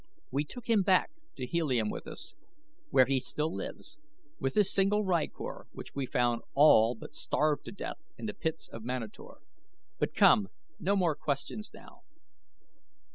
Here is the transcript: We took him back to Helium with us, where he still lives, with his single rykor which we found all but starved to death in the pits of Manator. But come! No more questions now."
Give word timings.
We 0.31 0.45
took 0.45 0.67
him 0.67 0.81
back 0.81 1.11
to 1.35 1.45
Helium 1.45 1.91
with 1.91 2.07
us, 2.07 2.33
where 2.89 3.05
he 3.05 3.19
still 3.19 3.53
lives, 3.53 3.99
with 4.39 4.55
his 4.55 4.73
single 4.73 5.03
rykor 5.05 5.65
which 5.73 5.93
we 5.93 6.07
found 6.07 6.41
all 6.55 6.95
but 6.95 7.13
starved 7.13 7.65
to 7.65 7.71
death 7.71 8.01
in 8.17 8.25
the 8.25 8.33
pits 8.33 8.67
of 8.67 8.83
Manator. 8.83 9.35
But 9.99 10.15
come! 10.15 10.47
No 10.79 10.95
more 10.95 11.13
questions 11.13 11.69
now." 11.71 12.01